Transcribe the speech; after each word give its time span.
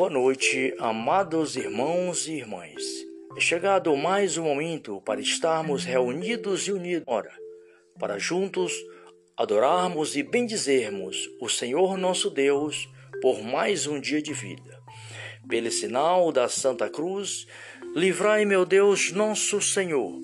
Boa 0.00 0.08
noite, 0.08 0.74
amados 0.78 1.56
irmãos 1.56 2.26
e 2.26 2.32
irmãs. 2.32 2.82
É 3.36 3.40
chegado 3.40 3.94
mais 3.94 4.38
um 4.38 4.44
momento 4.44 4.98
para 5.02 5.20
estarmos 5.20 5.84
reunidos 5.84 6.66
e 6.66 6.72
unidos, 6.72 7.04
ora, 7.06 7.30
para 7.98 8.18
juntos 8.18 8.72
adorarmos 9.36 10.16
e 10.16 10.22
bendizermos 10.22 11.28
o 11.38 11.50
Senhor 11.50 11.98
nosso 11.98 12.30
Deus 12.30 12.88
por 13.20 13.42
mais 13.42 13.86
um 13.86 14.00
dia 14.00 14.22
de 14.22 14.32
vida. 14.32 14.82
Pelo 15.46 15.70
sinal 15.70 16.32
da 16.32 16.48
Santa 16.48 16.88
Cruz, 16.88 17.46
livrai, 17.94 18.46
meu 18.46 18.64
Deus, 18.64 19.12
nosso 19.12 19.60
Senhor, 19.60 20.18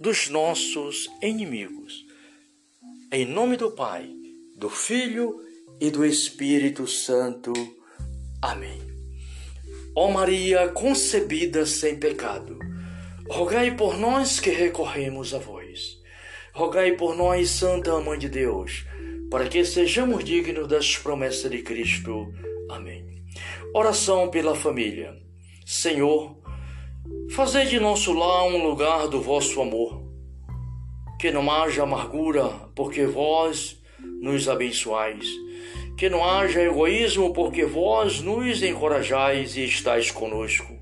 dos 0.00 0.30
nossos 0.30 1.06
inimigos. 1.20 2.02
Em 3.12 3.26
nome 3.26 3.58
do 3.58 3.72
Pai, 3.72 4.08
do 4.56 4.70
Filho 4.70 5.38
e 5.78 5.90
do 5.90 6.02
Espírito 6.02 6.86
Santo. 6.86 7.52
Amém. 8.40 8.87
Ó 10.00 10.08
Maria 10.12 10.68
concebida 10.68 11.66
sem 11.66 11.98
pecado, 11.98 12.56
rogai 13.28 13.74
por 13.74 13.98
nós 13.98 14.38
que 14.38 14.50
recorremos 14.50 15.34
a 15.34 15.38
vós. 15.38 16.00
Rogai 16.54 16.92
por 16.92 17.16
nós, 17.16 17.50
Santa 17.50 17.98
Mãe 17.98 18.16
de 18.16 18.28
Deus, 18.28 18.86
para 19.28 19.48
que 19.48 19.64
sejamos 19.64 20.22
dignos 20.22 20.68
das 20.68 20.96
promessas 20.96 21.50
de 21.50 21.62
Cristo. 21.62 22.32
Amém. 22.70 23.24
Oração 23.74 24.30
pela 24.30 24.54
família. 24.54 25.16
Senhor, 25.66 26.38
fazei 27.32 27.66
de 27.66 27.80
nosso 27.80 28.12
lar 28.12 28.44
um 28.44 28.68
lugar 28.68 29.08
do 29.08 29.20
vosso 29.20 29.60
amor. 29.60 30.00
Que 31.18 31.32
não 31.32 31.50
haja 31.50 31.82
amargura, 31.82 32.44
porque 32.72 33.04
vós 33.04 33.76
nos 34.22 34.48
abençoais 34.48 35.26
que 35.98 36.08
não 36.08 36.24
haja 36.24 36.62
egoísmo, 36.62 37.32
porque 37.32 37.64
vós 37.64 38.20
nos 38.20 38.62
encorajais 38.62 39.56
e 39.56 39.64
estáis 39.64 40.12
conosco. 40.12 40.78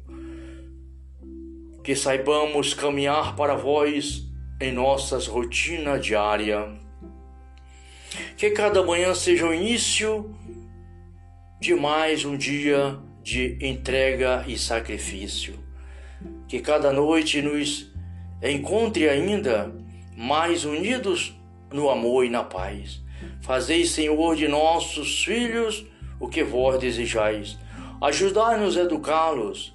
Que 1.83 1.97
saibamos 1.97 2.75
caminhar 2.75 3.35
para 3.35 3.55
vós 3.55 4.25
em 4.61 4.71
nossas 4.71 5.27
rotina 5.27 5.99
diária. 5.99 6.71
Que 8.37 8.51
cada 8.51 8.83
manhã 8.83 9.15
seja 9.15 9.47
o 9.47 9.55
início 9.55 10.37
de 11.59 11.75
mais 11.75 12.27
um 12.27 12.37
dia 12.37 12.99
de 13.23 13.57
entrega 13.63 14.45
e 14.47 14.59
sacrifício. 14.59 15.59
Que 16.47 16.61
cada 16.61 16.93
noite 16.93 17.41
nos 17.41 17.91
encontre 18.43 19.09
ainda 19.09 19.75
mais 20.15 20.67
unidos 20.67 21.35
no 21.73 21.89
amor 21.89 22.27
e 22.27 22.29
na 22.29 22.45
paz 22.45 23.06
Fazei, 23.41 23.85
Senhor, 23.85 24.35
de 24.35 24.49
nossos 24.49 25.23
filhos 25.23 25.87
o 26.19 26.29
que 26.29 26.43
vós 26.43 26.79
desejais. 26.81 27.59
Ajudai-nos 28.01 28.77
a 28.77 28.83
educá-los, 28.83 29.73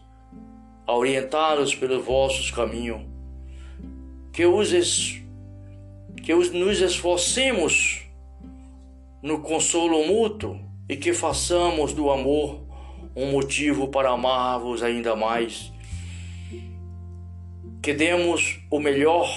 a 0.86 0.94
orientá-los 0.94 1.73
pelos 1.73 2.03
vossos 2.03 2.52
caminhos. 2.52 3.02
Que, 4.34 4.45
os 4.45 4.73
es... 4.73 5.22
que 6.22 6.34
os... 6.34 6.52
nos 6.52 6.81
esforcemos 6.81 8.02
no 9.22 9.39
consolo 9.39 10.06
mútuo 10.06 10.59
e 10.89 10.97
que 10.97 11.14
façamos 11.14 11.94
do 11.94 12.09
amor 12.12 12.66
um 13.16 13.31
motivo 13.31 13.88
para 13.88 14.09
amar-vos 14.09 14.84
ainda 14.84 15.16
mais. 15.16 15.72
Que 17.81 17.94
demos 17.94 18.59
o 18.69 18.80
melhor 18.80 19.30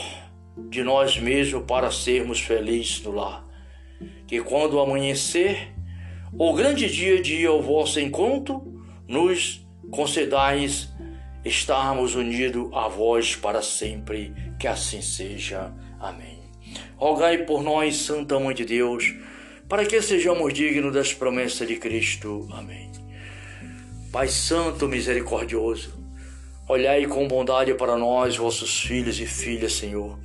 de 0.68 0.82
nós 0.82 1.18
mesmos 1.18 1.64
para 1.64 1.90
sermos 1.90 2.40
felizes 2.40 3.02
no 3.02 3.12
lar 3.12 3.43
que 4.26 4.40
quando 4.40 4.80
amanhecer, 4.80 5.72
o 6.36 6.52
grande 6.52 6.88
dia 6.88 7.20
de 7.20 7.46
ao 7.46 7.62
vosso 7.62 8.00
encontro, 8.00 8.82
nos 9.06 9.64
concedais 9.90 10.88
estarmos 11.44 12.14
unidos 12.14 12.70
a 12.72 12.88
vós 12.88 13.36
para 13.36 13.62
sempre, 13.62 14.34
que 14.58 14.66
assim 14.66 15.02
seja. 15.02 15.72
Amém. 16.00 16.40
Rogai 16.96 17.38
por 17.38 17.62
nós, 17.62 17.96
Santa 17.96 18.40
Mãe 18.40 18.54
de 18.54 18.64
Deus, 18.64 19.14
para 19.68 19.84
que 19.84 20.00
sejamos 20.00 20.52
dignos 20.52 20.92
das 20.92 21.12
promessas 21.12 21.68
de 21.68 21.76
Cristo. 21.76 22.48
Amém. 22.52 22.90
Pai 24.10 24.28
Santo 24.28 24.88
Misericordioso, 24.88 25.92
olhai 26.68 27.06
com 27.06 27.28
bondade 27.28 27.74
para 27.74 27.96
nós, 27.96 28.36
vossos 28.36 28.80
filhos 28.80 29.20
e 29.20 29.26
filhas, 29.26 29.74
Senhor, 29.74 30.18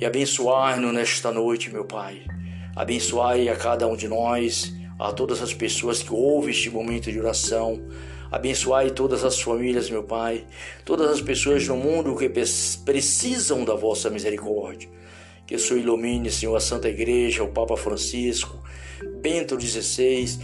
e 0.00 0.04
abençoai-nos 0.04 0.92
nesta 0.92 1.32
noite, 1.32 1.70
meu 1.70 1.84
Pai 1.84 2.22
Abençoai 2.78 3.48
a 3.48 3.56
cada 3.56 3.88
um 3.88 3.96
de 3.96 4.06
nós, 4.06 4.72
a 5.00 5.12
todas 5.12 5.42
as 5.42 5.52
pessoas 5.52 6.00
que 6.00 6.12
ouvem 6.12 6.50
este 6.50 6.70
momento 6.70 7.10
de 7.10 7.18
oração. 7.18 7.82
Abençoai 8.30 8.92
todas 8.92 9.24
as 9.24 9.40
famílias, 9.40 9.90
meu 9.90 10.04
Pai, 10.04 10.46
todas 10.84 11.10
as 11.10 11.20
pessoas 11.20 11.66
no 11.66 11.76
mundo 11.76 12.14
que 12.14 12.28
precisam 12.84 13.64
da 13.64 13.74
vossa 13.74 14.08
misericórdia. 14.08 14.88
Que 15.44 15.56
o 15.56 15.58
Senhor 15.58 15.80
ilumine, 15.80 16.30
Senhor, 16.30 16.54
a 16.54 16.60
Santa 16.60 16.88
Igreja, 16.88 17.42
o 17.42 17.48
Papa 17.48 17.76
Francisco, 17.76 18.62
Bento 19.20 19.60
XVI, 19.60 20.38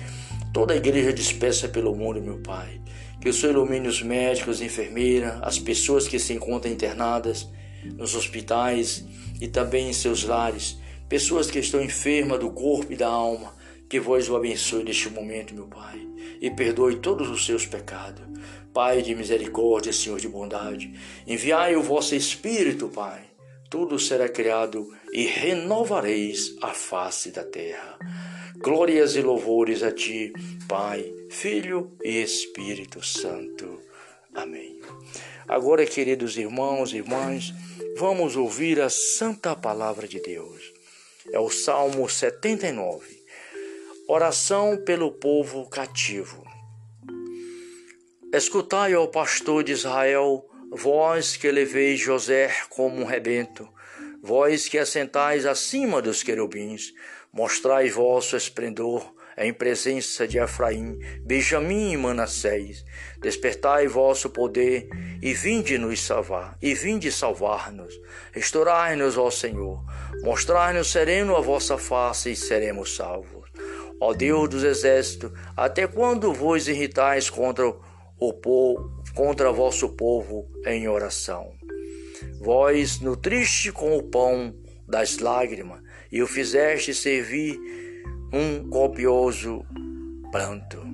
toda 0.52 0.74
a 0.74 0.76
igreja 0.76 1.12
dispersa 1.12 1.68
pelo 1.68 1.94
mundo, 1.94 2.20
meu 2.20 2.38
Pai. 2.38 2.80
Que 3.20 3.28
o 3.28 3.32
Senhor 3.32 3.52
ilumine 3.52 3.86
os 3.86 4.02
médicos, 4.02 4.60
enfermeiras, 4.60 5.38
as 5.40 5.60
pessoas 5.60 6.08
que 6.08 6.18
se 6.18 6.32
encontram 6.32 6.72
internadas 6.72 7.48
nos 7.96 8.16
hospitais 8.16 9.04
e 9.40 9.46
também 9.46 9.88
em 9.88 9.92
seus 9.92 10.24
lares 10.24 10.82
pessoas 11.08 11.50
que 11.50 11.58
estão 11.58 11.82
enfermas 11.82 12.40
do 12.40 12.50
corpo 12.50 12.92
e 12.92 12.96
da 12.96 13.08
alma, 13.08 13.54
que 13.88 14.00
vós 14.00 14.28
o 14.28 14.36
abençoe 14.36 14.84
neste 14.84 15.08
momento, 15.08 15.54
meu 15.54 15.66
Pai, 15.66 16.00
e 16.40 16.50
perdoe 16.50 16.96
todos 16.96 17.28
os 17.28 17.44
seus 17.46 17.66
pecados. 17.66 18.24
Pai 18.72 19.02
de 19.02 19.14
misericórdia, 19.14 19.92
Senhor 19.92 20.18
de 20.18 20.28
bondade, 20.28 20.92
enviai 21.26 21.76
o 21.76 21.82
vosso 21.82 22.14
Espírito, 22.14 22.88
Pai, 22.88 23.22
tudo 23.70 23.98
será 23.98 24.28
criado 24.28 24.92
e 25.12 25.26
renovareis 25.26 26.56
a 26.60 26.68
face 26.68 27.30
da 27.30 27.44
terra. 27.44 27.98
Glórias 28.58 29.14
e 29.14 29.22
louvores 29.22 29.82
a 29.82 29.92
Ti, 29.92 30.32
Pai, 30.68 31.12
Filho 31.30 31.92
e 32.02 32.20
Espírito 32.20 33.04
Santo. 33.04 33.80
Amém. 34.34 34.80
Agora, 35.46 35.86
queridos 35.86 36.36
irmãos 36.36 36.92
e 36.92 36.96
irmãs, 36.96 37.54
vamos 37.96 38.34
ouvir 38.34 38.80
a 38.80 38.88
santa 38.88 39.54
palavra 39.54 40.08
de 40.08 40.20
Deus. 40.20 40.73
É 41.32 41.38
o 41.38 41.50
Salmo 41.50 42.08
79. 42.08 43.24
Oração 44.06 44.76
pelo 44.84 45.10
povo 45.10 45.68
cativo. 45.68 46.44
Escutai, 48.32 48.94
ó 48.94 49.06
pastor 49.06 49.64
de 49.64 49.72
Israel, 49.72 50.44
vós 50.70 51.36
que 51.36 51.50
leveis 51.50 52.00
José 52.00 52.54
como 52.68 53.00
um 53.00 53.04
rebento, 53.04 53.68
vós 54.22 54.68
que 54.68 54.76
assentais 54.78 55.46
acima 55.46 56.02
dos 56.02 56.22
querubins, 56.22 56.92
mostrai 57.32 57.88
vosso 57.88 58.36
esplendor 58.36 59.14
em 59.36 59.52
presença 59.52 60.26
de 60.26 60.38
Efraim, 60.38 60.98
Benjamim 61.24 61.92
e 61.92 61.96
Manassés. 61.96 62.84
Despertai 63.20 63.86
vosso 63.86 64.30
poder 64.30 64.88
e 65.20 65.32
vinde 65.32 65.76
nos 65.78 66.00
salvar, 66.00 66.56
e 66.60 66.74
vinde 66.74 67.10
salvar-nos. 67.10 68.00
Restaurai-nos, 68.32 69.18
ó 69.18 69.30
Senhor. 69.30 69.84
Mostrai-nos 70.22 70.90
sereno 70.90 71.36
a 71.36 71.40
vossa 71.40 71.76
face 71.76 72.32
e 72.32 72.36
seremos 72.36 72.94
salvos. 72.96 73.50
Ó 74.00 74.12
Deus 74.12 74.48
dos 74.48 74.64
exércitos, 74.64 75.32
até 75.56 75.86
quando 75.86 76.32
vos 76.32 76.68
irritais 76.68 77.30
contra 77.30 77.66
o 78.18 78.32
povo, 78.32 79.02
contra 79.14 79.52
vosso 79.52 79.90
povo 79.90 80.48
em 80.66 80.88
oração? 80.88 81.52
Vós 82.40 83.00
nutriste 83.00 83.72
com 83.72 83.96
o 83.96 84.02
pão 84.02 84.54
das 84.86 85.18
lágrimas 85.18 85.80
e 86.10 86.22
o 86.22 86.26
fizeste 86.26 86.94
servir 86.94 87.58
um 88.34 88.68
copioso 88.68 89.64
pranto. 90.32 90.84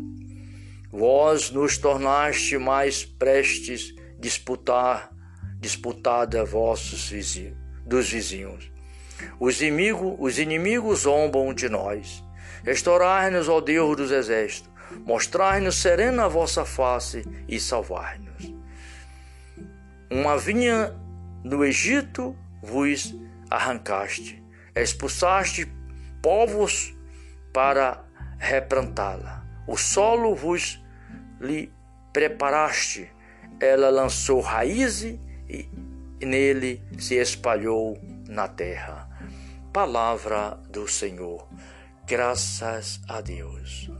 Vós 0.93 1.51
nos 1.51 1.79
tornaste 1.79 2.59
mais 2.59 3.03
prestes 3.03 3.95
disputar 4.19 5.11
disputada 5.59 6.45
vossos 6.45 7.09
vizinhos, 7.09 7.57
dos 7.87 8.11
vizinhos. 8.11 8.71
Os 9.39 9.63
inimigos, 9.63 10.17
os 10.19 10.39
inimigos 10.39 11.01
zombam 11.01 11.55
de 11.55 11.71
nós. 11.71 12.23
Restaurai-nos, 12.63 13.49
ó 13.49 13.61
Deus 13.61 13.97
dos 13.97 14.11
exércitos, 14.11 14.71
mostrai-nos 15.07 15.77
serena 15.77 16.27
a 16.27 16.29
vossa 16.29 16.67
face 16.67 17.25
e 17.49 17.59
salvar-nos. 17.59 18.55
Uma 20.11 20.37
vinha 20.37 20.95
no 21.43 21.65
Egito 21.65 22.37
vos 22.63 23.15
arrancaste, 23.51 24.43
expulsaste 24.75 25.67
povos 26.21 26.95
para 27.53 28.05
replantá-la. 28.39 29.45
O 29.67 29.77
solo 29.77 30.35
vos 30.35 30.83
lhe 31.41 31.73
preparaste, 32.13 33.11
ela 33.61 33.91
lançou 33.91 34.41
raízes 34.41 35.19
e 35.49 35.69
nele 36.25 36.83
se 36.99 37.15
espalhou 37.17 37.99
na 38.29 38.49
terra. 38.49 39.09
Palavra 39.73 40.59
do 40.69 40.89
Senhor. 40.89 41.47
Graças 42.07 43.01
a 43.09 43.21
Deus. 43.21 43.91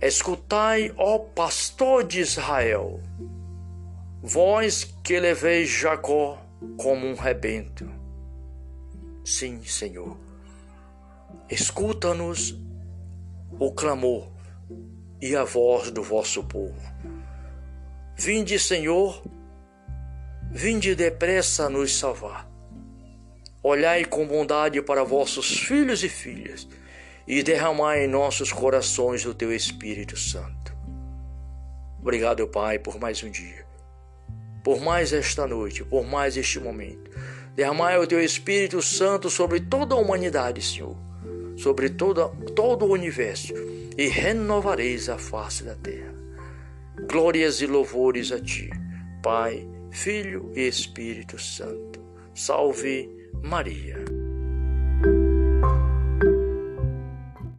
Escutai, 0.00 0.92
ó 0.98 1.18
pastor 1.18 2.04
de 2.04 2.20
Israel, 2.20 3.00
vós 4.22 4.84
que 5.02 5.18
leveis 5.18 5.70
Jacó 5.70 6.38
como 6.76 7.06
um 7.06 7.14
rebento. 7.14 7.90
Sim, 9.24 9.62
Senhor, 9.62 10.18
escuta-nos 11.50 12.54
o 13.58 13.72
clamor 13.72 14.30
e 15.20 15.36
a 15.36 15.44
voz 15.44 15.90
do 15.90 16.02
vosso 16.02 16.42
povo. 16.44 16.80
Vinde, 18.16 18.58
Senhor, 18.58 19.22
vinde 20.50 20.94
depressa 20.94 21.68
nos 21.68 21.96
salvar. 21.96 22.48
Olhai 23.62 24.04
com 24.04 24.26
bondade 24.26 24.80
para 24.82 25.02
vossos 25.04 25.58
filhos 25.60 26.04
e 26.04 26.08
filhas 26.08 26.68
e 27.26 27.42
derramai 27.42 28.04
em 28.04 28.08
nossos 28.08 28.52
corações 28.52 29.24
o 29.24 29.34
teu 29.34 29.52
Espírito 29.52 30.16
Santo. 30.16 30.74
Obrigado, 32.00 32.46
Pai, 32.46 32.78
por 32.78 33.00
mais 33.00 33.22
um 33.22 33.30
dia, 33.30 33.66
por 34.62 34.80
mais 34.80 35.12
esta 35.12 35.46
noite, 35.46 35.82
por 35.82 36.04
mais 36.06 36.36
este 36.36 36.60
momento. 36.60 37.10
Derramai 37.54 37.98
o 37.98 38.06
teu 38.06 38.22
Espírito 38.22 38.82
Santo 38.82 39.30
sobre 39.30 39.60
toda 39.60 39.94
a 39.94 39.98
humanidade, 39.98 40.60
Senhor, 40.60 40.96
sobre 41.64 41.88
toda, 41.88 42.28
todo 42.54 42.84
o 42.84 42.92
universo, 42.92 43.54
e 43.96 44.06
renovareis 44.06 45.08
a 45.08 45.16
face 45.16 45.64
da 45.64 45.74
terra. 45.74 46.12
Glórias 47.10 47.62
e 47.62 47.66
louvores 47.66 48.30
a 48.32 48.38
ti, 48.38 48.68
Pai, 49.22 49.66
Filho 49.90 50.52
e 50.54 50.68
Espírito 50.68 51.38
Santo. 51.38 52.04
Salve 52.34 53.08
Maria. 53.42 54.04